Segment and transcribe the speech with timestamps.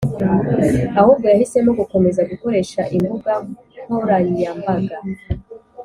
[0.99, 3.31] ahubwo yahisemo gukomeza gukoresha imbuga
[3.85, 4.97] nkoranyambaga.